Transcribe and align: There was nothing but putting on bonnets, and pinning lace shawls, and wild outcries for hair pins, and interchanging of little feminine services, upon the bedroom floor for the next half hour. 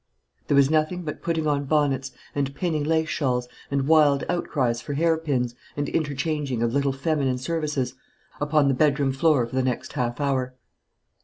There 0.47 0.55
was 0.57 0.71
nothing 0.71 1.03
but 1.03 1.21
putting 1.21 1.45
on 1.45 1.65
bonnets, 1.65 2.11
and 2.33 2.55
pinning 2.55 2.83
lace 2.83 3.07
shawls, 3.07 3.47
and 3.69 3.87
wild 3.87 4.23
outcries 4.27 4.81
for 4.81 4.93
hair 4.95 5.15
pins, 5.15 5.53
and 5.77 5.87
interchanging 5.87 6.63
of 6.63 6.73
little 6.73 6.91
feminine 6.91 7.37
services, 7.37 7.93
upon 8.39 8.67
the 8.67 8.73
bedroom 8.73 9.11
floor 9.11 9.45
for 9.45 9.53
the 9.53 9.61
next 9.61 9.93
half 9.93 10.19
hour. 10.19 10.55